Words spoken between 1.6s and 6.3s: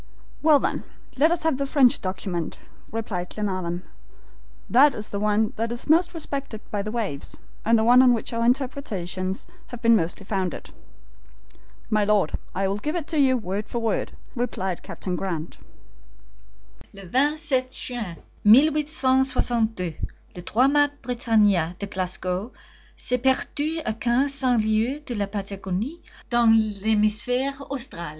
French document," replied Glenarvan. "That is the one that is most